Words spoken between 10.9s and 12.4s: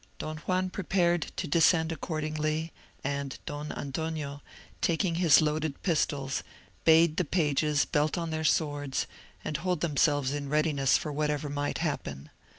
for whatever might happen.